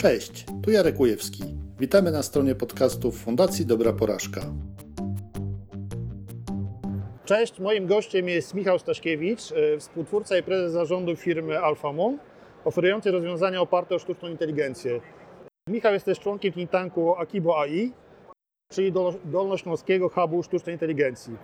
Cześć, 0.00 0.46
tu 0.62 0.70
Jarek 0.70 1.00
Ujewski. 1.00 1.42
Witamy 1.80 2.10
na 2.10 2.22
stronie 2.22 2.54
podcastów 2.54 3.18
Fundacji 3.18 3.66
Dobra 3.66 3.92
Porażka. 3.92 4.40
Cześć, 7.24 7.60
moim 7.60 7.86
gościem 7.86 8.28
jest 8.28 8.54
Michał 8.54 8.78
Staszkiewicz, 8.78 9.50
y, 9.50 9.78
współtwórca 9.78 10.38
i 10.38 10.42
prezes 10.42 10.72
zarządu 10.72 11.16
firmy 11.16 11.58
Alphamon, 11.58 12.18
oferującej 12.64 13.12
rozwiązania 13.12 13.60
oparte 13.60 13.94
o 13.94 13.98
sztuczną 13.98 14.28
inteligencję. 14.28 15.00
Michał 15.68 15.92
jest 15.92 16.04
też 16.06 16.20
członkiem 16.20 16.52
think 16.52 16.70
tanku 16.70 17.14
Akibo 17.16 17.60
AI, 17.60 17.92
czyli 18.72 18.92
Dol- 18.92 19.14
Dolnośląskiego 19.24 20.08
Hubu 20.08 20.42
Sztucznej 20.42 20.74
Inteligencji. 20.74 21.36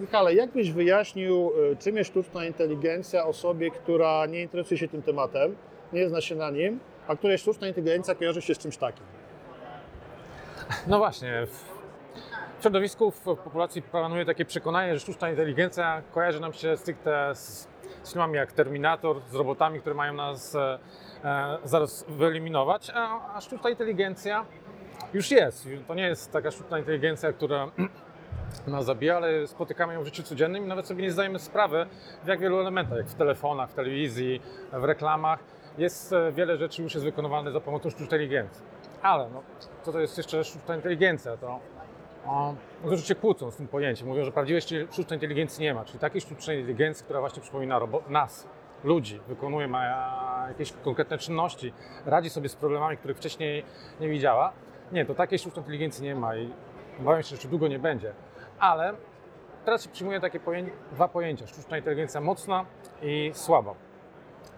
Michale, 0.00 0.34
jak 0.34 0.52
byś 0.52 0.72
wyjaśnił, 0.72 1.50
y, 1.72 1.76
czym 1.76 1.96
jest 1.96 2.10
sztuczna 2.10 2.44
inteligencja 2.46 3.26
osobie, 3.26 3.70
która 3.70 4.26
nie 4.26 4.42
interesuje 4.42 4.78
się 4.78 4.88
tym 4.88 5.02
tematem, 5.02 5.56
nie 5.92 6.08
zna 6.08 6.20
się 6.20 6.34
na 6.34 6.50
nim, 6.50 6.80
a 7.08 7.16
której 7.16 7.38
sztuczna 7.38 7.68
inteligencja 7.68 8.14
kojarzy 8.14 8.42
się 8.42 8.54
z 8.54 8.58
czymś 8.58 8.76
takim? 8.76 9.06
No 10.86 10.98
właśnie, 10.98 11.46
w 11.46 12.62
środowisku, 12.62 13.10
w 13.10 13.20
populacji 13.20 13.82
panuje 13.82 14.24
takie 14.24 14.44
przekonanie, 14.44 14.94
że 14.94 15.00
sztuczna 15.00 15.30
inteligencja 15.30 16.02
kojarzy 16.12 16.40
nam 16.40 16.52
się 16.52 16.76
z 17.34 17.68
filmami 18.12 18.34
jak 18.34 18.52
Terminator, 18.52 19.20
z 19.30 19.34
robotami, 19.34 19.80
które 19.80 19.94
mają 19.94 20.14
nas 20.14 20.54
e, 20.54 20.78
e, 21.24 21.58
zaraz 21.64 22.04
wyeliminować, 22.08 22.90
a, 22.94 23.34
a 23.34 23.40
sztuczna 23.40 23.70
inteligencja 23.70 24.44
już 25.14 25.30
jest. 25.30 25.68
To 25.86 25.94
nie 25.94 26.02
jest 26.02 26.32
taka 26.32 26.50
sztuczna 26.50 26.78
inteligencja, 26.78 27.32
która 27.32 27.66
nas 28.66 28.84
zabija, 28.84 29.16
ale 29.16 29.46
spotykamy 29.46 29.94
ją 29.94 30.02
w 30.02 30.04
życiu 30.04 30.22
codziennym 30.22 30.64
i 30.64 30.66
nawet 30.66 30.86
sobie 30.86 31.02
nie 31.02 31.10
zdajemy 31.10 31.38
sprawy, 31.38 31.86
w 32.24 32.26
jak 32.26 32.40
wielu 32.40 32.60
elementach, 32.60 32.98
jak 32.98 33.06
w 33.06 33.14
telefonach, 33.14 33.70
w 33.70 33.74
telewizji, 33.74 34.42
w 34.72 34.84
reklamach, 34.84 35.38
jest 35.78 36.12
e, 36.12 36.32
wiele 36.32 36.56
rzeczy 36.56 36.82
już 36.82 36.94
jest 36.94 37.06
wykonywane 37.06 37.52
za 37.52 37.60
pomocą 37.60 37.90
sztucznej 37.90 38.06
inteligencji. 38.06 38.64
Ale 39.02 39.30
no, 39.30 39.42
co 39.82 39.92
to 39.92 40.00
jest 40.00 40.18
jeszcze 40.18 40.44
sztuczna 40.44 40.76
inteligencja? 40.76 41.36
To 41.36 41.60
o, 42.26 42.54
Niektórzy 42.80 43.02
się 43.06 43.14
kłócą 43.14 43.50
z 43.50 43.56
tym 43.56 43.68
pojęciem, 43.68 44.08
mówią, 44.08 44.24
że 44.24 44.32
prawdziwej 44.32 44.60
sztucznej 44.62 45.16
inteligencji 45.16 45.62
nie 45.62 45.74
ma, 45.74 45.84
czyli 45.84 45.98
takiej 45.98 46.20
sztucznej 46.20 46.58
inteligencji, 46.58 47.04
która 47.04 47.20
właśnie 47.20 47.42
przypomina 47.42 47.80
nas, 48.08 48.48
ludzi, 48.84 49.20
wykonuje, 49.28 49.68
ma 49.68 49.84
jakieś 50.48 50.72
konkretne 50.72 51.18
czynności, 51.18 51.72
radzi 52.06 52.30
sobie 52.30 52.48
z 52.48 52.56
problemami, 52.56 52.96
których 52.96 53.16
wcześniej 53.16 53.64
nie 54.00 54.08
widziała. 54.08 54.52
Nie, 54.92 55.06
to 55.06 55.14
takiej 55.14 55.38
sztucznej 55.38 55.62
inteligencji 55.62 56.04
nie 56.04 56.14
ma 56.14 56.36
i 56.36 56.50
obawiam 57.00 57.22
się, 57.22 57.28
że 57.28 57.34
jeszcze 57.34 57.48
długo 57.48 57.68
nie 57.68 57.78
będzie. 57.78 58.12
Ale 58.58 58.94
teraz 59.64 59.82
się 59.84 59.90
przyjmuje 59.90 60.20
takie 60.20 60.40
pojęcie, 60.40 60.72
dwa 60.92 61.08
pojęcia, 61.08 61.46
sztuczna 61.46 61.78
inteligencja 61.78 62.20
mocna 62.20 62.64
i 63.02 63.30
słaba. 63.34 63.74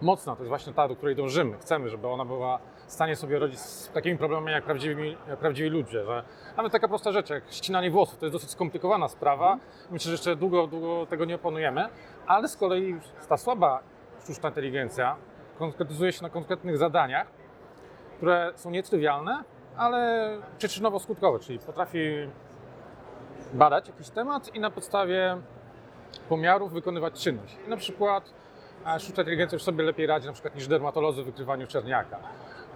Mocna 0.01 0.35
to 0.35 0.41
jest 0.41 0.49
właśnie 0.49 0.73
ta, 0.73 0.87
do 0.87 0.95
której 0.95 1.15
dążymy. 1.15 1.57
Chcemy, 1.57 1.89
żeby 1.89 2.07
ona 2.07 2.25
była 2.25 2.59
w 2.87 2.91
stanie 2.91 3.15
sobie 3.15 3.39
radzić 3.39 3.59
z 3.59 3.89
takimi 3.89 4.17
problemami 4.17 4.51
jak 4.51 4.63
prawdziwi, 4.63 5.17
prawdziwi 5.39 5.69
ludzie. 5.69 6.05
Że 6.05 6.23
nawet 6.57 6.71
taka 6.71 6.87
prosta 6.87 7.11
rzecz 7.11 7.29
jak 7.29 7.43
ścinanie 7.49 7.91
włosów, 7.91 8.19
to 8.19 8.25
jest 8.25 8.35
dosyć 8.35 8.49
skomplikowana 8.49 9.07
sprawa. 9.07 9.57
Myślę, 9.91 10.09
że 10.09 10.11
jeszcze 10.11 10.35
długo, 10.35 10.67
długo 10.67 11.05
tego 11.05 11.25
nie 11.25 11.35
opanujemy, 11.35 11.87
ale 12.27 12.47
z 12.47 12.57
kolei 12.57 12.95
ta 13.29 13.37
słaba 13.37 13.79
sztuczna 14.23 14.49
inteligencja 14.49 15.15
konkretyzuje 15.59 16.11
się 16.11 16.23
na 16.23 16.29
konkretnych 16.29 16.77
zadaniach, 16.77 17.27
które 18.17 18.51
są 18.55 18.71
nietrywialne, 18.71 19.43
ale 19.77 20.29
przyczynowo-skutkowe, 20.59 21.39
czyli 21.39 21.59
potrafi 21.59 22.29
badać 23.53 23.87
jakiś 23.87 24.09
temat 24.09 24.55
i 24.55 24.59
na 24.59 24.71
podstawie 24.71 25.37
pomiarów 26.29 26.73
wykonywać 26.73 27.23
czynność. 27.23 27.57
I 27.67 27.69
na 27.69 27.77
przykład 27.77 28.33
a 28.85 28.99
sztuczna 28.99 29.21
inteligencja 29.21 29.55
już 29.55 29.63
sobie 29.63 29.83
lepiej 29.83 30.07
radzi 30.07 30.27
na 30.27 30.33
przykład 30.33 30.55
niż 30.55 30.67
dermatolodzy 30.67 31.23
w 31.23 31.25
wykrywaniu 31.25 31.67
czerniaka 31.67 32.19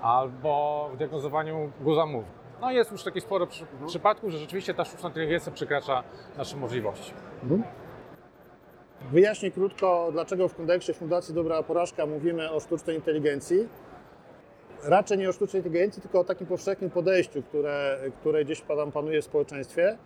albo 0.02 0.90
w 0.94 0.98
diagnozowaniu 0.98 1.72
guza 1.82 2.06
mózgu. 2.06 2.32
No 2.62 2.72
jest 2.72 2.92
już 2.92 3.04
takie 3.04 3.22
sporo 3.22 3.48
przy, 3.48 3.66
przypadków, 3.88 4.32
że 4.32 4.38
rzeczywiście 4.38 4.74
ta 4.74 4.86
sztuczna 4.86 5.10
inteligencja 5.10 5.52
przekracza 5.52 6.04
nasze 6.38 6.58
możliwości. 6.58 7.14
Wyjaśnij 9.12 9.52
krótko, 9.52 10.10
dlaczego 10.12 10.48
w 10.48 10.56
kontekście 10.56 10.94
Fundacji 10.94 11.34
Dobra 11.34 11.64
Porażka 11.64 12.06
mówimy 12.06 12.52
o 12.52 12.60
sztucznej 12.60 12.96
inteligencji. 12.96 13.70
Raczej 14.84 15.18
nie 15.18 15.30
o 15.30 15.32
sztucznej 15.32 15.60
inteligencji, 15.60 16.02
tylko 16.02 16.20
o 16.20 16.24
takim 16.24 16.48
powszechnym 16.48 16.90
podejściu, 16.90 17.44
które, 17.44 18.00
które 18.20 18.46
gdzieś 18.46 18.62
tam 18.62 18.92
panuje 18.92 19.22
w 19.22 19.26
społeczeństwie, 19.26 19.98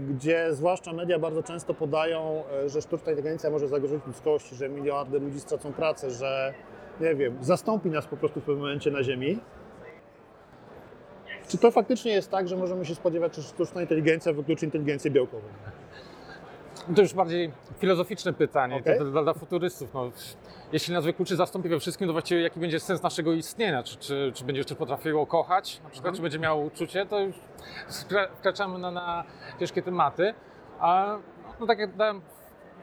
gdzie 0.00 0.54
zwłaszcza 0.54 0.92
media 0.92 1.18
bardzo 1.18 1.42
często 1.42 1.74
podają, 1.74 2.42
e, 2.64 2.68
że 2.68 2.82
sztuczna 2.82 3.12
inteligencja 3.12 3.50
może 3.50 3.68
zagrozić 3.68 4.06
ludzkości, 4.06 4.54
że 4.54 4.68
miliardy 4.68 5.18
ludzi 5.18 5.40
stracą 5.40 5.72
pracę, 5.72 6.10
że 6.10 6.54
nie 7.00 7.14
wiem, 7.14 7.38
zastąpi 7.40 7.90
nas 7.90 8.06
po 8.06 8.16
prostu 8.16 8.40
w 8.40 8.44
pewnym 8.44 8.64
momencie 8.64 8.90
na 8.90 9.02
Ziemi. 9.02 9.38
Czy 11.48 11.58
to 11.58 11.70
faktycznie 11.70 12.12
jest 12.12 12.30
tak, 12.30 12.48
że 12.48 12.56
możemy 12.56 12.84
się 12.84 12.94
spodziewać, 12.94 13.36
że 13.36 13.42
sztuczna 13.42 13.80
inteligencja 13.80 14.32
wykluczy 14.32 14.64
inteligencję 14.64 15.10
białkową? 15.10 15.48
To 16.94 17.02
już 17.02 17.14
bardziej 17.14 17.52
filozoficzne 17.78 18.32
pytanie, 18.32 18.82
to 18.98 19.04
dla, 19.04 19.22
dla 19.22 19.34
futurystów. 19.34 19.94
No, 19.94 20.10
jeśli 20.72 20.94
nas 20.94 21.04
wykluczy, 21.04 21.36
zastąpi 21.36 21.68
we 21.68 21.80
wszystkim, 21.80 22.06
to 22.06 22.12
właściwie 22.12 22.40
jaki 22.42 22.60
będzie 22.60 22.80
sens 22.80 23.02
naszego 23.02 23.32
istnienia? 23.32 23.82
Czy, 23.82 23.96
czy, 23.96 24.32
czy 24.34 24.44
będzie 24.44 24.60
jeszcze 24.60 24.74
potrafiło 24.74 25.26
kochać, 25.26 25.80
na 25.84 25.90
przykład, 25.90 26.14
czy 26.14 26.22
będzie 26.22 26.38
miało 26.38 26.62
uczucie? 26.64 27.06
To 27.06 27.20
już 27.20 27.36
wkraczamy 28.38 28.78
na, 28.78 28.90
na 28.90 29.24
ciężkie 29.60 29.82
tematy. 29.82 30.34
A 30.80 31.18
no, 31.60 31.66
tak 31.66 31.78
jak 31.78 31.96
dałem, 31.96 32.20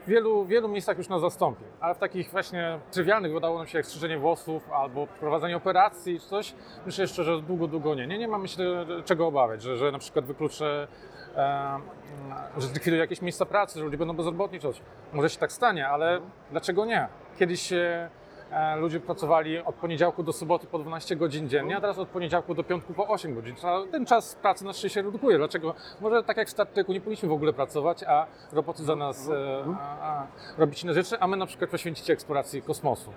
w 0.04 0.08
wielu, 0.08 0.44
wielu 0.44 0.68
miejscach 0.68 0.98
już 0.98 1.08
nas 1.08 1.20
zastąpi, 1.20 1.64
ale 1.80 1.94
w 1.94 1.98
takich 1.98 2.30
właśnie 2.30 2.78
trywialnych 2.90 3.34
udało 3.34 3.58
nam 3.58 3.66
się 3.66 3.78
jak 3.78 3.86
strzyżenie 3.86 4.18
włosów 4.18 4.72
albo 4.72 5.06
prowadzenie 5.06 5.56
operacji 5.56 6.20
czy 6.20 6.26
coś, 6.26 6.54
myślę 6.86 7.02
jeszcze, 7.02 7.24
że 7.24 7.42
długo, 7.42 7.66
długo 7.66 7.94
nie. 7.94 8.06
Nie, 8.06 8.18
nie 8.18 8.28
mamy 8.28 8.48
się 8.48 8.86
czego 9.04 9.26
obawiać, 9.26 9.62
że, 9.62 9.76
że 9.76 9.92
na 9.92 9.98
przykład 9.98 10.24
wykluczy 10.24 10.88
e, 11.36 11.80
że 12.58 12.66
zlikwiduje 12.66 13.00
jakieś 13.00 13.22
miejsca 13.22 13.46
pracy, 13.46 13.78
że 13.78 13.84
ludzie 13.84 13.98
będą 13.98 14.16
bezrobotni, 14.16 14.58
czy 14.60 14.66
coś. 14.66 14.80
Może 15.12 15.30
się 15.30 15.38
tak 15.38 15.52
stanie, 15.52 15.88
ale 15.88 16.20
dlaczego 16.50 16.84
nie? 16.84 17.08
Kiedyś 17.38 17.72
ludzie 18.76 19.00
pracowali 19.00 19.58
od 19.58 19.74
poniedziałku 19.74 20.22
do 20.22 20.32
soboty 20.32 20.66
po 20.66 20.78
12 20.78 21.16
godzin 21.16 21.48
dziennie, 21.48 21.76
a 21.76 21.80
teraz 21.80 21.98
od 21.98 22.08
poniedziałku 22.08 22.54
do 22.54 22.64
piątku 22.64 22.94
po 22.94 23.08
8 23.08 23.34
godzin. 23.34 23.54
Ten 23.90 24.06
czas 24.06 24.34
pracy 24.34 24.64
na 24.64 24.72
szczęście 24.72 25.02
redukuje. 25.02 25.38
Dlaczego? 25.38 25.74
Może 26.00 26.22
tak 26.22 26.36
jak 26.36 26.48
w 26.48 26.50
Star 26.50 26.66
Treku 26.66 26.92
nie 26.92 27.00
powinniśmy 27.00 27.28
w 27.28 27.32
ogóle 27.32 27.52
pracować, 27.52 28.04
a 28.04 28.26
roboty 28.52 28.84
za 28.84 28.96
nas 28.96 29.28
e, 29.28 29.64
a, 29.80 30.08
a, 30.08 30.26
robić 30.58 30.82
inne 30.82 30.94
rzeczy, 30.94 31.20
a 31.20 31.26
my 31.26 31.36
na 31.36 31.46
przykład 31.46 31.70
poświęcić 31.70 32.10
eksploracji 32.10 32.62
kosmosu. 32.62 33.12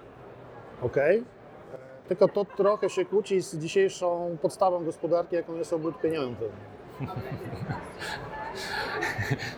Okej. 0.82 1.24
Tylko 2.08 2.28
to 2.28 2.46
trochę 2.46 2.90
się 2.90 3.06
kłóci 3.06 3.42
z 3.42 3.58
dzisiejszą 3.58 4.38
podstawą 4.42 4.86
gospodarki, 4.86 5.36
jaką 5.36 5.56
jest 5.56 5.74
obrót 5.74 6.02
pieniądzem. 6.02 6.50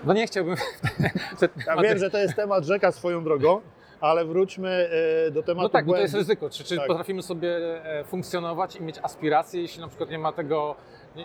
No 0.03 0.13
nie 0.13 0.27
chciałbym... 0.27 0.55
Ja 1.67 1.81
wiem, 1.81 1.97
że 1.97 2.09
to 2.09 2.17
jest 2.17 2.35
temat 2.35 2.63
rzeka 2.63 2.91
swoją 2.91 3.23
drogą, 3.23 3.61
ale 4.01 4.25
wróćmy 4.25 4.89
e, 5.27 5.31
do 5.31 5.43
tematu 5.43 5.63
No 5.63 5.69
tak, 5.69 5.85
bo 5.85 5.93
to 5.93 5.99
jest 5.99 6.13
ryzyko. 6.13 6.49
Czy, 6.49 6.63
czy 6.63 6.77
Tak. 6.77 6.87
potrafimy 6.87 7.21
sobie 7.21 7.57
e, 7.85 8.03
funkcjonować 8.03 8.75
i 8.75 8.83
mieć 8.83 8.97
aspiracje, 9.03 9.61
jeśli 9.61 9.81
na 9.81 9.87
przykład 9.87 10.09
nie 10.09 10.19
ma 10.19 10.31
tego, 10.31 10.75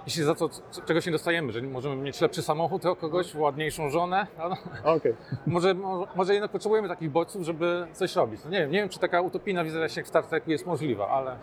jeśli 0.06 0.22
za 0.22 0.34
co, 0.34 0.48
czegoś 0.86 1.06
nie 1.06 1.12
dostajemy, 1.12 1.52
że 1.52 1.62
możemy 1.62 1.96
mieć 1.96 2.20
lepszy 2.20 2.42
samochód 2.42 2.86
od 2.86 2.98
kogoś, 2.98 3.34
ładniejszą 3.34 3.90
żonę, 3.90 4.26
no, 4.38 4.56
Okej. 4.94 5.14
może, 5.46 5.74
może, 6.14 6.32
jednak 6.32 6.50
potrzebujemy 6.50 6.88
takich 6.88 7.10
bodźców, 7.10 7.42
żeby 7.42 7.86
coś 7.92 8.16
robić. 8.16 8.40
No 8.44 8.50
nie 8.50 8.58
wiem, 8.58 8.70
nie 8.70 8.78
wiem, 8.78 8.88
czy 8.88 8.98
taka 8.98 9.20
utopijna 9.20 9.64
wizja 9.64 9.80
jak 9.80 10.04
w 10.04 10.08
Star 10.08 10.26
Treku 10.26 10.50
jest 10.50 10.66
możliwa, 10.66 11.08
ale 11.08 11.36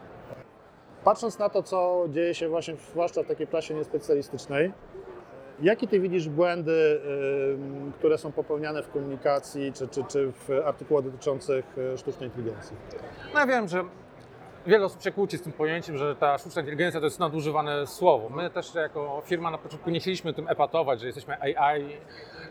Patrząc 1.03 1.39
na 1.39 1.49
to, 1.49 1.63
co 1.63 2.05
dzieje 2.09 2.33
się 2.33 2.49
właśnie, 2.49 2.75
zwłaszcza 2.91 3.23
w 3.23 3.27
takiej 3.27 3.47
prasie 3.47 3.73
niespecjalistycznej, 3.73 4.71
jakie 5.61 5.87
ty 5.87 5.99
widzisz 5.99 6.29
błędy, 6.29 7.01
które 7.99 8.17
są 8.17 8.31
popełniane 8.31 8.83
w 8.83 8.91
komunikacji 8.91 9.73
czy, 9.73 9.87
czy, 9.87 10.03
czy 10.03 10.31
w 10.31 10.49
artykułach 10.65 11.03
dotyczących 11.03 11.65
e, 11.93 11.97
sztucznej 11.97 12.29
inteligencji? 12.29 12.75
No 13.33 13.39
ja 13.39 13.47
wiem, 13.47 13.67
że 13.67 13.83
wiele 14.67 14.85
osób 14.85 15.01
się 15.01 15.11
kłóci 15.11 15.37
z 15.37 15.41
tym 15.41 15.51
pojęciem, 15.53 15.97
że 15.97 16.15
ta 16.15 16.37
sztuczna 16.37 16.61
inteligencja 16.61 16.99
to 16.99 17.05
jest 17.05 17.19
nadużywane 17.19 17.87
słowo. 17.87 18.29
My 18.29 18.49
też 18.49 18.75
jako 18.75 19.21
firma 19.25 19.51
na 19.51 19.57
początku 19.57 19.89
nie 19.89 19.99
chcieliśmy 19.99 20.33
tym 20.33 20.49
epatować, 20.49 20.99
że 20.99 21.05
jesteśmy 21.05 21.41
AI, 21.41 21.97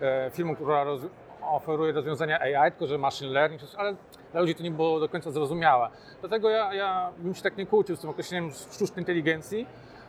e, 0.00 0.30
firmą, 0.30 0.54
która 0.54 0.84
roz, 0.84 1.02
oferuje 1.42 1.92
rozwiązania 1.92 2.40
AI, 2.40 2.72
tylko 2.72 2.86
że 2.86 2.98
machine 2.98 3.30
learning, 3.30 3.60
ale 3.76 3.96
dla 4.32 4.40
ludzi 4.40 4.54
to 4.54 4.62
nie 4.62 4.70
było 4.70 5.00
do 5.00 5.08
końca 5.08 5.30
zrozumiałe. 5.30 5.88
Dlatego 6.20 6.50
ja, 6.50 6.74
ja 6.74 7.12
bym 7.18 7.34
się 7.34 7.42
tak 7.42 7.56
nie 7.56 7.66
kłócił 7.66 7.96
z 7.96 8.00
tym 8.00 8.10
określeniem 8.10 8.50
sztucznej 8.50 8.98
inteligencji, 8.98 9.66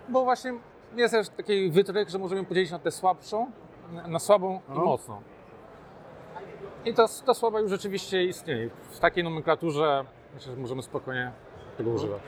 bo 0.10 0.24
właśnie 0.24 0.54
jest 0.96 1.14
też 1.14 1.30
taki 1.30 1.70
wytrych, 1.72 2.10
że 2.10 2.20
możemy 2.20 2.44
podzielić 2.46 2.72
na 2.72 2.80
tę 2.80 2.92
słabszą, 2.92 3.52
na 4.08 4.20
słabą 4.20 4.60
i 4.70 4.74
No. 4.76 4.86
mocną. 4.86 5.22
I 6.86 6.94
ta, 6.94 7.06
ta 7.26 7.34
słaba 7.34 7.60
już 7.60 7.72
rzeczywiście 7.72 8.24
istnieje. 8.24 8.70
W 8.92 9.00
takiej 9.00 9.24
nomenklaturze 9.24 10.06
myślę, 10.34 10.52
że 10.56 10.62
możemy 10.62 10.84
spokojnie 10.84 11.32
tego 11.78 11.90
używać. 11.92 12.22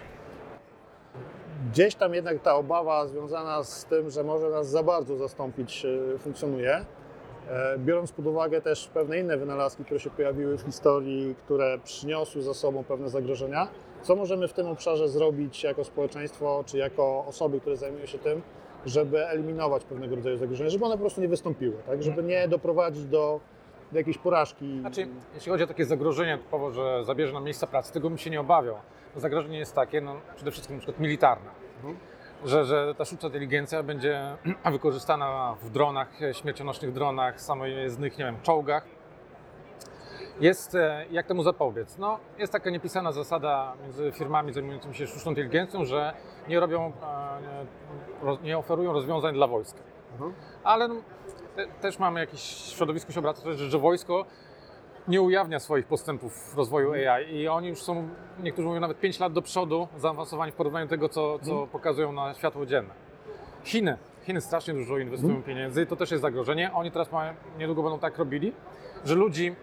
Gdzieś 1.72 1.96
tam 1.96 2.14
jednak 2.14 2.40
ta 2.42 2.56
obawa 2.56 3.08
związana 3.08 3.64
z 3.64 3.86
tym, 3.86 4.10
że 4.10 4.24
może 4.24 4.50
nas 4.50 4.70
za 4.70 4.84
bardzo 4.84 5.16
zastąpić, 5.18 5.86
e, 6.16 6.18
funkcjonuje. 6.20 6.86
E, 7.50 7.78
Biorąc 7.78 8.12
pod 8.12 8.28
uwagę 8.28 8.62
też 8.62 8.88
pewne 8.88 9.20
inne 9.20 9.38
wynalazki, 9.38 9.86
które 9.86 10.00
się 10.00 10.10
pojawiły 10.10 10.58
w 10.58 10.62
historii, 10.62 11.36
które 11.36 11.80
przyniosły 11.84 12.42
za 12.42 12.54
sobą 12.54 12.84
pewne 12.84 13.10
zagrożenia, 13.10 13.68
Co 14.02 14.16
możemy 14.16 14.48
w 14.48 14.54
tym 14.54 14.68
obszarze 14.68 15.10
zrobić 15.10 15.64
jako 15.64 15.84
społeczeństwo, 15.84 16.64
czy 16.66 16.78
jako 16.78 17.26
osoby, 17.28 17.60
które 17.60 17.78
zajmują 17.78 18.06
się 18.06 18.20
tym, 18.20 18.42
żeby 18.86 19.28
eliminować 19.28 19.84
pewnego 19.84 20.16
rodzaju 20.16 20.38
zagrożenia, 20.38 20.70
żeby 20.70 20.86
one 20.86 20.96
po 20.96 21.00
prostu 21.00 21.22
nie 21.22 21.28
wystąpiły, 21.28 21.76
tak? 21.88 22.04
żeby 22.04 22.24
nie 22.24 22.48
doprowadzić 22.48 23.06
do, 23.06 23.40
jakiejś 23.92 24.18
porażki. 24.18 24.80
Znaczy, 24.80 25.08
jeśli 25.36 25.52
chodzi 25.52 25.64
o 25.64 25.68
takie 25.68 25.86
zagrożenie 25.86 26.38
typowo, 26.38 26.72
że 26.72 27.04
zabierze 27.04 27.34
nam 27.34 27.44
miejsca 27.44 27.68
pracy, 27.68 27.94
tego 27.94 28.10
bym 28.10 28.18
się 28.18 28.30
nie 28.30 28.42
obawiał. 28.42 28.76
Zagrożenie 29.16 29.60
jest 29.60 29.76
takie, 29.76 30.02
no, 30.02 30.16
przede 30.36 30.52
wszystkim 30.52 30.76
na 30.76 30.82
przykład 30.82 31.00
militarne. 31.00 31.50
Mhm. 31.76 31.98
Że, 32.46 32.66
że 32.66 32.96
ta 32.96 33.06
sztuczna 33.06 33.28
inteligencja 33.28 33.84
będzie 33.84 34.38
wykorzystana 34.72 35.56
w 35.62 35.70
dronach, 35.70 36.10
śmiercionośnych 36.34 36.94
dronach, 36.94 37.42
samojezdnych, 37.42 38.18
nie 38.18 38.26
wiem, 38.26 38.38
czołgach. 38.44 38.86
Jest, 40.40 40.76
e, 40.76 41.06
jak 41.12 41.28
temu 41.28 41.44
zapobiec? 41.44 41.98
No, 41.98 42.20
jest 42.38 42.54
taka 42.54 42.70
niepisana 42.70 43.12
zasada 43.12 43.74
między 43.84 44.12
firmami 44.12 44.54
zajmującymi 44.54 44.96
się 44.96 45.08
sztuczną 45.08 45.32
inteligencją, 45.32 45.86
że 45.86 46.14
nie 46.48 46.60
robią, 46.60 46.92
e, 48.24 48.38
nie 48.44 48.58
oferują 48.58 48.94
rozwiązań 48.94 49.34
dla 49.34 49.48
wojska. 49.48 49.80
Mhm. 50.12 50.34
Ale 50.64 50.88
no, 50.88 50.96
te, 51.56 51.68
też 51.68 52.00
mamy 52.00 52.20
jakieś 52.20 52.42
środowisko 52.76 53.12
się 53.12 53.20
obraca, 53.20 53.52
że, 53.52 53.70
że 53.70 53.80
wojsko 53.80 54.26
nie 55.08 55.22
ujawnia 55.22 55.60
swoich 55.60 55.86
postępów 55.86 56.54
w 56.54 56.58
rozwoju 56.58 56.94
AI 56.94 57.36
i 57.36 57.48
oni 57.48 57.68
już 57.68 57.82
są, 57.82 58.10
niektórzy 58.44 58.68
mówią 58.68 58.80
nawet 58.80 59.00
5 59.00 59.20
lat 59.20 59.34
do 59.34 59.42
przodu 59.42 59.88
zaawansowani 59.98 60.52
w 60.52 60.56
porównaniu 60.56 60.86
do 60.86 60.90
tego, 60.90 61.10
co, 61.10 61.40
co 61.40 61.68
pokazują 61.68 62.12
na 62.12 62.34
światło 62.34 62.66
dzienne. 62.66 62.94
Chiny. 63.64 63.98
Chiny 64.26 64.42
strasznie 64.42 64.74
dużo 64.74 64.98
inwestują 64.98 65.44
pieniędzy 65.44 65.84
i 65.84 65.88
to 65.88 65.96
też 65.96 66.12
jest 66.12 66.22
zagrożenie. 66.22 66.74
Oni 66.74 66.92
teraz 66.92 67.12
mają, 67.12 67.34
niedługo 67.58 67.84
będą 67.84 68.00
tak 68.00 68.18
robili, 68.18 68.54
że 69.06 69.16
ludzi, 69.16 69.56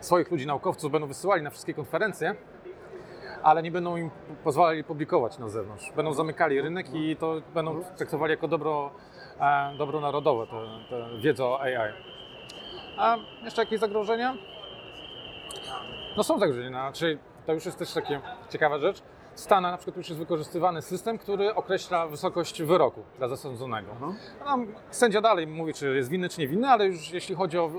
swoich 0.00 0.30
ludzi, 0.30 0.46
naukowców 0.46 0.92
będą 0.92 1.08
wysyłali 1.08 1.42
na 1.42 1.50
wszystkie 1.50 1.74
konferencje, 1.74 2.34
ale 3.42 3.62
nie 3.62 3.70
będą 3.70 3.96
im 3.96 4.10
pozwalali 4.44 4.84
publikować 4.84 5.38
na 5.38 5.48
zewnątrz. 5.48 5.92
Będą 5.96 6.12
zamykali 6.12 6.60
rynek 6.60 6.94
i 6.94 7.16
to 7.16 7.34
będą 7.54 7.84
traktowali 7.96 8.30
jako 8.30 8.48
dobro, 8.48 8.90
e, 9.40 9.76
dobro 9.78 10.00
narodowe, 10.00 10.46
tę 10.46 10.56
tę 10.90 11.20
wiedzę 11.20 11.44
o 11.44 11.60
AI. 11.60 11.92
A 12.98 13.16
jeszcze 13.44 13.62
jakieś 13.62 13.80
zagrożenia? 13.80 14.34
No 16.16 16.22
są 16.24 16.38
zagrożenia, 16.38 16.70
znaczy 16.90 17.18
to 17.46 17.52
już 17.52 17.66
jest 17.66 17.78
też 17.78 17.92
taka 17.92 18.20
ciekawa 18.50 18.78
rzecz. 18.78 19.02
W 19.34 19.40
Stanach 19.40 19.72
na 19.72 19.78
przykład 19.78 19.96
już 19.96 20.08
jest 20.08 20.18
wykorzystywany 20.18 20.82
system, 20.82 21.18
który 21.18 21.54
określa 21.54 22.06
wysokość 22.06 22.62
wyroku 22.62 23.02
dla 23.18 23.28
zasądzonego. 23.28 23.90
Mhm. 23.92 24.14
Tam 24.44 24.66
sędzia 24.90 25.20
dalej 25.20 25.46
mówi, 25.46 25.74
czy 25.74 25.96
jest 25.96 26.08
winny, 26.10 26.28
czy 26.28 26.40
niewinny, 26.40 26.68
ale 26.68 26.86
już 26.86 27.10
jeśli 27.10 27.34
chodzi 27.34 27.58
o, 27.58 27.70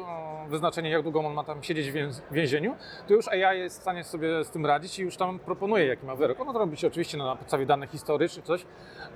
wyznaczenie, 0.47 0.89
jak 0.89 1.03
długo 1.03 1.19
on 1.19 1.33
ma 1.33 1.43
tam 1.43 1.63
siedzieć 1.63 1.91
w 1.91 1.93
wię- 1.93 2.07
w 2.31 2.33
więzieniu, 2.33 2.75
to 3.07 3.13
już 3.13 3.27
AI 3.27 3.59
jest 3.59 3.77
w 3.79 3.81
stanie 3.81 4.03
sobie 4.03 4.43
z 4.43 4.49
tym 4.49 4.65
radzić 4.65 4.99
i 4.99 5.01
już 5.01 5.17
tam 5.17 5.39
proponuje, 5.39 5.85
jaki 5.85 6.05
ma 6.05 6.15
wyrok. 6.15 6.39
Ono 6.39 6.53
to 6.53 6.59
robi 6.59 6.77
się 6.77 6.87
oczywiście 6.87 7.17
na 7.17 7.35
podstawie 7.35 7.65
danych 7.65 7.89
historycznych, 7.89 8.45
coś, 8.45 8.65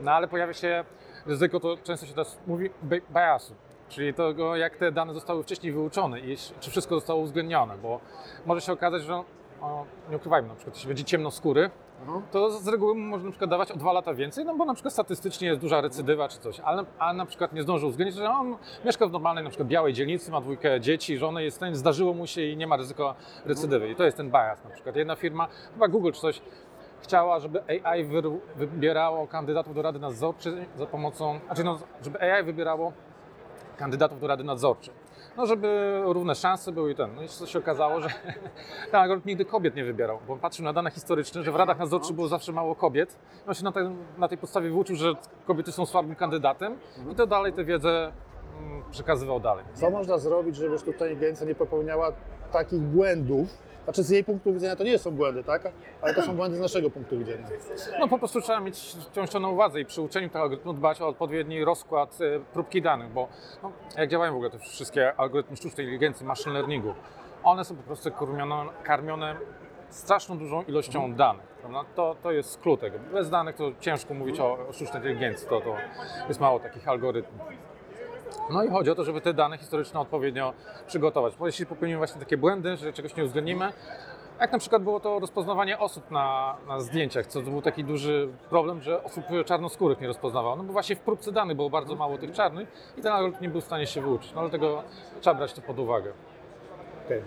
no 0.02 0.12
ale 0.12 0.28
pojawia 0.28 0.54
się 0.54 0.84
ryzyko, 1.26 1.60
to 1.60 1.78
często 1.84 2.06
się 2.06 2.14
teraz 2.14 2.40
mówi, 2.48 2.70
bi- 2.84 3.02
biasu. 3.14 3.54
Czyli 3.90 4.14
tego, 4.14 4.56
jak 4.56 4.78
te 4.78 4.92
dane 4.92 5.14
zostały 5.14 5.44
wcześniej 5.44 5.74
wyuczone 5.74 6.20
i 6.20 6.38
czy 6.60 6.72
wszystko 6.72 6.96
zostało 6.96 7.20
uwzględnione, 7.22 7.78
bo 7.78 8.00
może 8.46 8.62
się 8.62 8.74
okazać, 8.74 9.04
że 9.04 9.24
o, 9.62 9.86
nie 10.10 10.18
ukrywajmy, 10.18 10.48
na 10.48 10.56
przykład 10.56 10.76
jeśli 10.76 10.88
będzie 10.88 11.04
ciemnoskóry, 11.04 11.70
Mhm. 12.02 12.22
to 12.32 12.52
z 12.52 12.68
reguły 12.68 12.96
może 12.96 13.26
na 13.26 13.32
przykład 13.32 13.50
dawać 13.50 13.72
o 13.72 13.78
dwa 13.78 13.94
lata 13.94 14.14
więcej, 14.14 14.46
no 14.46 14.56
bo 14.56 14.66
na 14.66 14.74
przykład 14.74 14.94
statystycznie 14.94 15.48
jest 15.48 15.62
duża 15.62 15.82
recydywa 15.82 16.28
czy 16.28 16.38
coś, 16.40 16.60
ale, 16.60 16.86
ale 17.00 17.14
na 17.18 17.26
przykład 17.26 17.54
nie 17.54 17.64
zdążył 17.64 17.90
uwzględnić, 17.90 18.18
że 18.18 18.30
on 18.30 18.58
mieszka 18.86 19.08
w 19.08 19.12
normalnej 19.12 19.44
na 19.44 19.50
przykład 19.50 19.68
białej 19.68 19.94
dzielnicy, 19.94 20.32
ma 20.32 20.42
dwójkę 20.42 20.82
dzieci, 20.82 21.18
żonę, 21.18 21.44
jest 21.44 21.60
ten, 21.60 21.76
zdarzyło 21.76 22.14
mu 22.14 22.28
się 22.28 22.42
i 22.42 22.58
nie 22.58 22.68
ma 22.68 22.78
ryzyka 22.78 23.16
recydywy. 23.46 23.90
I 23.90 23.96
to 23.96 24.04
jest 24.04 24.18
ten 24.18 24.32
bias 24.32 24.64
na 24.64 24.70
przykład. 24.70 24.96
Jedna 24.96 25.16
firma, 25.16 25.48
chyba 25.74 25.88
Google 25.88 26.12
czy 26.12 26.22
coś, 26.22 26.42
chciała, 27.02 27.40
żeby 27.40 27.64
AI 27.84 28.06
wybierało 28.56 29.28
kandydatów 29.28 29.76
do 29.76 29.82
Rady 29.82 30.00
Nadzorczej 30.00 30.54
za 30.78 30.86
pomocą, 30.86 31.40
znaczy 31.46 31.64
no, 31.64 31.80
żeby 32.02 32.22
AI 32.22 32.44
wybierało 32.44 32.94
kandydatów 33.78 34.20
do 34.20 34.28
Rady 34.28 34.44
Nadzorczej. 34.44 34.94
No, 35.38 35.46
żeby 35.46 36.02
równe 36.06 36.36
szanse 36.36 36.72
były 36.72 36.92
i 36.92 36.96
ten. 36.96 37.16
No 37.16 37.22
i 37.24 37.48
się 37.48 37.60
okazało, 37.60 38.02
że 38.02 38.10
ten 38.92 39.00
algorytm 39.00 39.30
nigdy 39.30 39.46
kobiet 39.46 39.76
nie 39.76 39.84
wybierał, 39.86 40.20
bo 40.28 40.38
patrzył 40.38 40.66
na 40.66 40.74
dane 40.74 40.92
historyczne, 40.92 41.44
że 41.44 41.52
w 41.52 41.56
radach 41.56 41.80
nadzorczych 41.80 42.16
było 42.16 42.28
zawsze 42.28 42.52
mało 42.52 42.76
kobiet. 42.76 43.18
I 43.46 43.48
on 43.50 43.54
się 43.54 43.64
na, 43.64 43.72
tej- 43.72 43.90
na 44.18 44.28
tej 44.28 44.38
podstawie 44.38 44.70
wyuczył, 44.70 44.96
że 44.96 45.14
kobiety 45.48 45.72
są 45.72 45.86
słabym 45.86 46.16
kandydatem 46.16 46.78
i 47.12 47.16
to 47.16 47.28
dalej 47.28 47.54
tę 47.54 47.64
wiedzę 47.66 48.12
mm, 48.60 48.84
przekazywał 48.92 49.40
dalej. 49.40 49.66
Co 49.74 49.90
można 49.90 50.18
zrobić, 50.18 50.56
żeby 50.56 50.78
sztuczna 50.78 50.92
inteligencja 50.92 51.48
nie 51.48 51.56
popełniała 51.56 52.12
takich 52.52 52.80
błędów? 52.82 53.48
Znaczy 53.84 54.04
z 54.04 54.10
jej 54.10 54.24
punktu 54.24 54.54
widzenia 54.54 54.76
to 54.76 54.84
nie 54.84 54.98
są 54.98 55.12
błędy, 55.12 55.44
tak? 55.44 55.72
Ale 56.02 56.14
to 56.14 56.22
są 56.22 56.36
błędy 56.36 56.58
z 56.58 56.60
naszego 56.60 56.90
punktu 56.90 57.18
widzenia. 57.18 57.48
No 58.00 58.08
po 58.08 58.18
prostu 58.18 58.42
trzeba 58.42 58.60
mieć 58.60 58.96
wciąż 59.12 59.34
na 59.34 59.50
uwadze 59.50 59.82
i 59.82 59.86
przy 59.86 60.02
uczeniu 60.02 60.30
tego 60.30 60.42
algorytmu 60.42 60.74
dbać 60.74 61.02
o 61.02 61.08
odpowiedni 61.08 61.66
rozkład 61.66 62.18
e, 62.22 62.40
próbki 62.40 62.82
danych, 62.82 63.12
bo 63.12 63.28
no, 63.64 63.72
jak 63.98 64.10
działają 64.10 64.34
w 64.34 64.36
ogóle 64.36 64.50
te 64.50 64.60
wszystkie 64.60 65.16
algorytmy 65.16 65.58
sztucznej 65.58 65.86
inteligencji, 65.86 66.26
machine 66.26 66.54
learningu, 66.54 66.94
one 67.44 67.66
są 67.66 67.76
po 67.76 67.84
prostu 67.84 68.12
karmione, 68.12 68.72
karmione 68.84 69.36
straszną 69.90 70.38
dużą 70.38 70.64
ilością 70.64 71.14
danych. 71.16 71.46
Prawda? 71.46 71.84
To, 71.96 72.16
to 72.24 72.32
jest 72.32 72.62
klucz 72.62 72.80
tego. 72.80 73.00
Bez 73.14 73.30
danych 73.30 73.56
to 73.56 73.72
ciężko 73.80 74.14
mówić 74.14 74.40
o, 74.40 74.68
o 74.70 74.74
sztucznej 74.74 75.02
inteligencji, 75.02 75.48
to, 75.48 75.62
to 75.62 75.76
jest 76.28 76.40
mało 76.40 76.60
takich 76.60 76.88
algorytmów. 76.88 77.42
No 78.50 78.64
i 78.64 78.70
chodzi 78.70 78.92
o 78.92 78.96
to, 78.96 79.04
żeby 79.04 79.22
te 79.22 79.34
dane 79.34 79.58
historyczne 79.58 80.00
odpowiednio 80.00 80.54
przygotować. 80.88 81.36
Bo 81.36 81.46
jeśli 81.46 81.66
popełnimy 81.66 81.98
właśnie 81.98 82.20
takie 82.20 82.38
błędy, 82.38 82.78
że 82.78 82.94
czegoś 82.94 83.16
nie 83.16 83.24
uwzględnimy, 83.24 83.74
jak 84.40 84.52
na 84.52 84.60
przykład 84.60 84.84
było 84.84 85.00
to 85.00 85.20
rozpoznawanie 85.20 85.80
osób 85.80 86.12
na, 86.12 86.58
na 86.68 86.80
zdjęciach, 86.80 87.28
co 87.28 87.42
był 87.42 87.62
taki 87.62 87.84
duży 87.84 88.30
problem, 88.50 88.82
że 88.82 89.04
osób 89.04 89.24
czarnoskórych 89.46 90.02
nie 90.02 90.08
rozpoznawał. 90.08 90.56
No 90.58 90.64
bo 90.64 90.74
właśnie 90.74 90.96
w 90.96 91.00
próbce 91.00 91.32
danych 91.32 91.56
było 91.56 91.70
bardzo 91.70 91.96
mało 91.96 92.18
tych 92.18 92.32
czarnych 92.32 92.94
i 92.98 93.02
ten 93.02 93.12
algorytm 93.12 93.42
nie 93.42 93.50
był 93.50 93.62
w 93.62 93.64
stanie 93.64 93.88
się 93.88 94.02
wyuczyć. 94.02 94.34
No 94.34 94.42
dlatego 94.42 94.84
trzeba 95.22 95.36
brać 95.36 95.54
to 95.54 95.62
pod 95.62 95.80
uwagę. 95.80 96.12
Okej. 97.06 97.22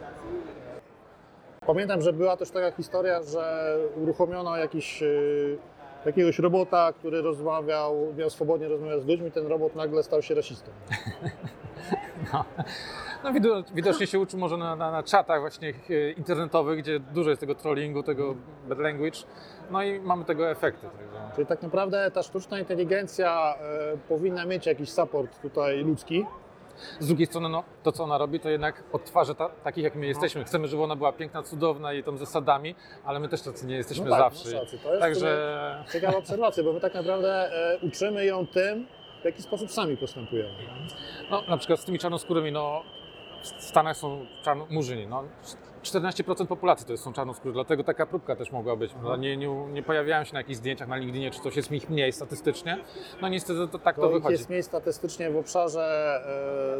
Pamiętam, 1.66 2.02
że 2.02 2.12
była 2.12 2.36
też 2.36 2.50
taka 2.50 2.70
historia, 2.70 3.22
że 3.22 3.76
uruchomiono 3.96 4.56
jakiś, 4.56 5.02
y, 5.02 5.58
jakiegoś 6.06 6.38
robota, 6.38 6.92
który 6.92 7.22
rozmawiał, 7.22 8.14
miał 8.16 8.30
swobodnie 8.30 8.68
rozmawiać 8.68 9.02
z 9.02 9.06
ludźmi, 9.06 9.30
ten 9.30 9.46
robot 9.46 9.74
nagle 9.76 10.02
stał 10.02 10.22
się 10.22 10.34
rasistą. 10.34 10.70
No 13.24 13.32
wido- 13.32 13.62
widocznie 13.74 14.06
się 14.06 14.18
uczył 14.18 14.38
może 14.40 14.56
na, 14.56 14.76
na, 14.76 14.90
na 14.90 15.02
czatach 15.02 15.40
właśnie 15.40 15.68
e, 15.68 16.10
internetowych, 16.10 16.78
gdzie 16.78 17.00
dużo 17.00 17.30
jest 17.30 17.40
tego 17.40 17.54
trollingu, 17.54 18.02
tego 18.02 18.34
bad 18.68 18.78
language. 18.78 19.18
No 19.70 19.82
i 19.82 20.00
mamy 20.00 20.24
tego 20.24 20.50
efekty. 20.50 20.86
Także. 20.86 21.30
Czyli 21.34 21.46
tak 21.46 21.62
naprawdę 21.62 22.10
ta 22.10 22.22
sztuczna 22.22 22.58
inteligencja 22.58 23.54
y, 23.94 23.98
powinna 24.08 24.44
mieć 24.44 24.66
jakiś 24.66 24.90
support 24.90 25.40
tutaj 25.42 25.84
ludzki. 25.84 26.26
Z 27.00 27.06
drugiej 27.06 27.26
strony, 27.26 27.48
no, 27.48 27.64
to 27.82 27.92
co 27.92 28.04
ona 28.04 28.18
robi, 28.18 28.40
to 28.40 28.48
jednak 28.50 28.82
odtwarza 28.92 29.34
ta, 29.34 29.48
takich, 29.48 29.84
jak 29.84 29.94
my 29.94 30.06
jesteśmy. 30.06 30.44
Chcemy, 30.44 30.68
żeby 30.68 30.82
ona 30.82 30.96
była 30.96 31.12
piękna, 31.12 31.42
cudowna 31.42 31.92
i 31.92 32.02
tam 32.02 32.18
zasadami, 32.18 32.74
ale 33.04 33.20
my 33.20 33.28
też 33.28 33.42
tacy 33.42 33.66
nie 33.66 33.76
jesteśmy 33.76 34.04
No 34.04 34.10
tak, 34.10 34.20
zawsze. 34.20 34.44
masz 34.44 34.54
rację. 34.62 34.78
To 34.78 34.88
jest 34.88 35.00
Także 35.00 35.84
Ciekawa 35.92 36.18
obserwacja, 36.18 36.64
bo 36.64 36.72
my 36.72 36.80
tak 36.80 36.94
naprawdę 36.94 37.52
e, 37.52 37.78
uczymy 37.82 38.24
ją 38.24 38.46
tym, 38.46 38.86
w 39.22 39.24
jaki 39.24 39.42
sposób 39.42 39.70
sami 39.70 39.96
postępujemy. 39.96 40.50
no, 41.30 41.42
na 41.48 41.56
przykład 41.56 41.80
z 41.80 41.84
tymi 41.84 41.98
czarnoskórymi, 41.98 42.52
no, 42.52 42.82
w 43.52 43.64
Stanach 43.64 43.96
są 43.96 44.26
czarno, 44.42 44.66
murzyni. 44.70 45.06
No, 45.06 45.24
14% 45.82 46.46
populacji 46.46 46.86
to 46.86 46.92
jest, 46.92 47.04
są 47.04 47.12
czarnoskórzy, 47.12 47.52
dlatego 47.52 47.84
taka 47.84 48.06
próbka 48.06 48.36
też 48.36 48.52
mogła 48.52 48.76
być. 48.76 48.92
prawda? 48.92 49.16
Nie, 49.16 49.36
nie, 49.36 49.46
nie 49.66 49.82
pojawiają 49.82 50.24
się 50.24 50.32
na 50.32 50.40
jakichś 50.40 50.56
zdjęciach 50.56 50.88
na 50.88 50.96
LinkedInie, 50.96 51.30
czy 51.30 51.40
coś 51.40 51.56
jest 51.56 51.72
ich 51.72 51.90
mniej 51.90 52.12
statystycznie. 52.12 52.78
No 53.22 53.28
niestety 53.28 53.68
to, 53.68 53.78
tak 53.78 53.96
to 53.96 54.02
To 54.02 54.08
wychodzi. 54.08 54.32
jest 54.32 54.48
mniej 54.48 54.62
statystycznie 54.62 55.30
w 55.30 55.36
obszarze 55.36 56.20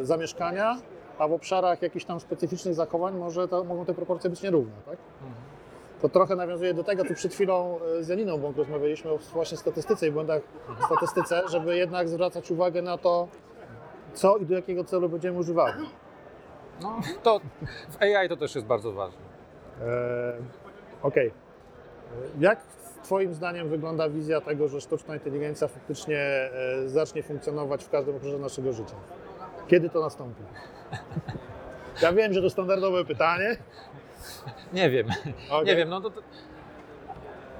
e, 0.01 0.05
zamieszkania, 0.05 0.77
a 1.19 1.27
w 1.27 1.33
obszarach 1.33 1.81
jakichś 1.81 2.05
tam 2.05 2.19
specyficznych 2.19 2.73
zachowań 2.73 3.17
może 3.17 3.47
to, 3.47 3.63
mogą 3.63 3.85
te 3.85 3.93
proporcje 3.93 4.29
być 4.29 4.41
nierówne, 4.41 4.75
tak? 4.85 4.97
Mhm. 5.21 5.33
To 6.01 6.09
trochę 6.09 6.35
nawiązuje 6.35 6.73
do 6.73 6.83
tego, 6.83 7.05
co 7.05 7.13
przed 7.13 7.33
chwilą 7.33 7.79
e, 7.99 8.03
z 8.03 8.07
Janiną 8.07 8.37
Bąk 8.37 8.57
rozmawialiśmy 8.57 9.11
o 9.11 9.17
właśnie 9.33 9.57
statystyce 9.57 10.07
i 10.07 10.11
błędach 10.11 10.41
w 10.79 10.85
statystyce, 10.85 11.41
żeby 11.49 11.77
jednak 11.77 12.09
zwracać 12.09 12.51
uwagę 12.51 12.81
na 12.81 12.97
to, 12.97 13.27
co 14.13 14.37
i 14.37 14.45
do 14.45 14.55
jakiego 14.55 14.83
celu 14.83 15.09
będziemy 15.09 15.39
używali. 15.39 15.83
No, 16.81 16.99
to 17.23 17.41
w 17.89 18.01
AI 18.01 18.29
to 18.29 18.37
też 18.37 18.55
jest 18.55 18.67
bardzo 18.67 18.91
ważne. 18.91 19.21
E, 19.81 20.33
Okej. 21.01 21.31
Jak 22.39 22.59
Twoim 23.03 23.33
zdaniem 23.33 23.69
wygląda 23.69 24.09
wizja 24.09 24.41
tego, 24.41 24.67
że 24.67 24.81
sztuczna 24.81 25.13
inteligencja 25.13 25.67
faktycznie 25.67 26.17
e, 26.17 26.49
zacznie 26.89 27.23
funkcjonować 27.23 27.83
w 27.83 27.89
każdym 27.89 28.15
obszarze 28.15 28.37
naszego 28.39 28.73
życia? 28.73 28.95
Kiedy 29.67 29.89
to 29.89 30.01
nastąpi? 30.01 30.43
Ja 32.01 32.13
wiem, 32.13 32.33
że 32.33 32.41
to 32.41 32.49
standardowe 32.49 33.05
pytanie. 33.05 33.57
Nie 34.73 34.89
wiem. 34.89 35.07
Okej. 35.51 35.65
Nie 35.65 35.75
wiem, 35.75 35.89
no 35.89 36.01
to, 36.01 36.11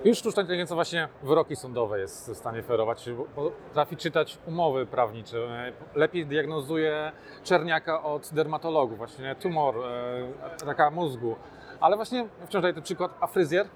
Już 0.08 0.18
sztuczna 0.18 0.42
inteligencja 0.42 0.76
właśnie 0.76 1.08
wyroki 1.24 1.56
sądowe 1.56 2.00
jest 2.00 2.32
w 2.32 2.38
stanie 2.38 2.64
ferować, 2.64 3.10
potrafi 3.36 3.98
czytać 3.98 4.38
umowy 4.46 4.86
prawnicze, 4.86 5.38
e, 5.38 5.72
lepiej 5.96 6.26
diagnozuje 6.26 7.12
czerniaka 7.44 8.04
od 8.04 8.30
dermatologu, 8.34 8.96
właśnie 8.96 9.36
tumor, 9.36 9.76
e, 9.78 10.66
raka 10.66 10.92
mózgu. 10.92 11.36
Ale 11.80 11.96
właśnie 11.96 12.28
wciąż 12.46 12.62
daję 12.62 12.74
ten 12.74 12.84
przykład, 12.84 13.12
a 13.20 13.28
fryzjer 13.28 13.68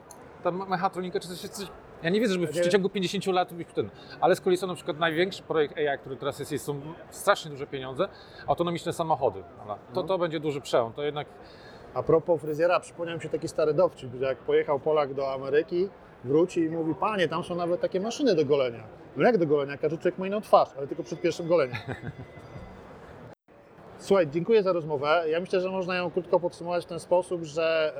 ta 0.44 0.52
mechatronika, 0.52 1.20
czy 1.20 1.28
coś, 1.28 1.38
coś 1.38 1.68
ja 2.04 2.10
nie 2.10 2.20
widzę, 2.20 2.34
żeby 2.34 2.48
w 2.48 2.52
przeciągu 2.52 2.90
50 2.90 3.28
lat 3.28 3.54
być 3.54 3.68
ten. 3.74 3.90
Ale 4.22 4.36
z 4.36 4.42
kolei 4.42 4.58
są 4.58 4.68
na 4.68 4.76
przykład 4.76 5.00
największy 5.00 5.44
projekt 5.44 5.78
AI, 5.78 6.00
który 6.00 6.16
teraz 6.16 6.40
jest, 6.40 6.52
jest 6.52 6.66
są 6.66 6.82
strasznie 7.10 7.52
duże 7.52 7.68
pieniądze, 7.68 8.08
autonomiczne 8.48 8.94
samochody. 8.94 9.44
To, 9.94 10.02
No. 10.02 10.04
to 10.04 10.18
będzie 10.18 10.40
duży 10.40 10.62
przełom. 10.62 10.94
To 10.94 11.04
jednak 11.04 11.28
A 11.94 12.04
propos 12.04 12.42
fryzjera, 12.42 12.80
przypomniał 12.80 13.16
mi 13.18 13.24
się 13.24 13.30
taki 13.30 13.48
stary 13.48 13.74
dowcip, 13.74 14.16
że 14.20 14.26
jak 14.26 14.38
pojechał 14.38 14.80
Polak 14.80 15.14
do 15.14 15.34
Ameryki, 15.34 15.90
wróci 16.24 16.60
i 16.60 16.70
mówi, 16.70 16.96
panie, 16.96 17.28
tam 17.28 17.44
są 17.44 17.56
nawet 17.56 17.82
takie 17.82 18.00
maszyny 18.00 18.36
do 18.36 18.46
golenia. 18.46 18.84
No 19.18 19.24
jak 19.26 19.38
do 19.38 19.48
golenia? 19.48 19.78
Każdy 19.78 19.98
człowiek 19.98 20.18
ma 20.18 20.28
inną 20.28 20.42
twarz, 20.42 20.70
ale 20.78 20.88
tylko 20.88 21.04
przed 21.04 21.22
pierwszym 21.22 21.48
goleniem. 21.48 21.76
Słuchaj, 23.98 24.28
dziękuję 24.28 24.64
za 24.64 24.74
rozmowę. 24.74 25.24
Ja 25.28 25.40
myślę, 25.40 25.62
że 25.62 25.70
można 25.70 25.96
ją 25.96 26.12
krótko 26.12 26.40
podsumować 26.40 26.84
w 26.86 26.88
ten 26.88 27.00
sposób, 27.00 27.44
że 27.44 27.94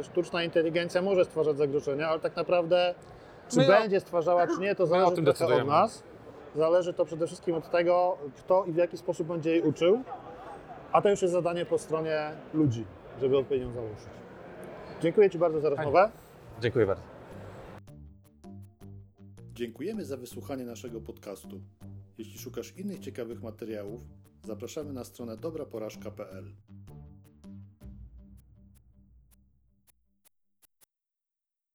e, 0.00 0.04
sztuczna 0.04 0.42
inteligencja 0.44 1.02
może 1.02 1.24
stwarzać 1.24 1.56
zagrożenia, 1.56 2.08
ale 2.08 2.20
tak 2.20 2.36
naprawdę 2.36 2.94
czy 3.48 3.56
My 3.56 3.64
o- 3.64 3.80
będzie 3.80 4.00
stwarzała, 4.00 4.46
czy 4.46 4.60
nie, 4.60 4.74
to 4.74 4.82
o 4.82 4.86
zależy 4.86 5.22
trochę 5.22 5.54
od 5.54 5.66
nas. 5.66 6.02
Zależy 6.54 6.92
to 6.94 7.04
przede 7.04 7.26
wszystkim 7.26 7.54
od 7.54 7.70
tego, 7.70 8.18
kto 8.38 8.64
i 8.64 8.72
w 8.72 8.76
jaki 8.76 8.96
sposób 8.96 9.26
będzie 9.26 9.50
jej 9.50 9.62
uczył, 9.62 10.02
a 10.92 11.02
to 11.02 11.08
już 11.08 11.22
jest 11.22 11.34
zadanie 11.34 11.66
po 11.66 11.78
stronie 11.78 12.30
ludzi, 12.54 12.84
żeby 13.20 13.38
odpowiednio 13.38 13.72
założyć. 13.72 14.06
Dziękuję 15.00 15.30
Ci 15.30 15.38
bardzo 15.38 15.60
za 15.60 15.68
rozmowę. 15.68 16.10
dziękuję 16.60 16.86
bardzo. 16.86 17.15
Dziękujemy 19.56 20.04
za 20.04 20.16
wysłuchanie 20.16 20.64
naszego 20.64 21.00
podcastu. 21.00 21.60
Jeśli 22.18 22.38
szukasz 22.38 22.76
innych 22.76 22.98
ciekawych 22.98 23.42
materiałów, 23.42 24.00
zapraszamy 24.44 24.92
na 24.92 25.04
stronę 25.04 25.36
dobraporażka.pl. 25.36 26.52